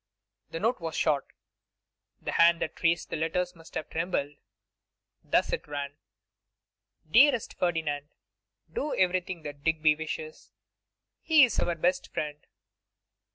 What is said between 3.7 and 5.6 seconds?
have trembled. Thus